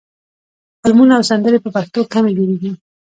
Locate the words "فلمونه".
0.81-1.13